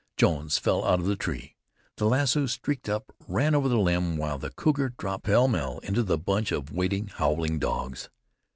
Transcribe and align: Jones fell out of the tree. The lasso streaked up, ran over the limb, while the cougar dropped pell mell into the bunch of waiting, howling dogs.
Jones 0.17 0.57
fell 0.57 0.83
out 0.83 0.99
of 0.99 1.05
the 1.05 1.15
tree. 1.15 1.57
The 1.97 2.05
lasso 2.07 2.47
streaked 2.47 2.89
up, 2.89 3.13
ran 3.27 3.53
over 3.53 3.69
the 3.69 3.77
limb, 3.77 4.17
while 4.17 4.39
the 4.39 4.49
cougar 4.49 4.89
dropped 4.97 5.25
pell 5.25 5.47
mell 5.47 5.77
into 5.83 6.01
the 6.01 6.17
bunch 6.17 6.51
of 6.51 6.71
waiting, 6.71 7.05
howling 7.05 7.59
dogs. 7.59 8.09